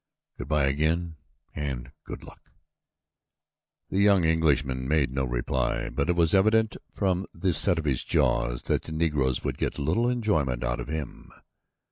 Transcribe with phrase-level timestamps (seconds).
[0.39, 1.17] Good bye again
[1.53, 2.49] and good luck."
[3.91, 8.03] The young Englishman made no reply but it was evident from the set of his
[8.03, 11.31] jaws that the Negroes would get little enjoyment out of him.